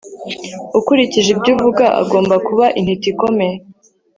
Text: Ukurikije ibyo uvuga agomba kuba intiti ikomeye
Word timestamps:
Ukurikije 0.79 1.29
ibyo 1.35 1.49
uvuga 1.55 1.85
agomba 2.01 2.35
kuba 2.47 2.65
intiti 2.79 3.07
ikomeye 3.13 3.55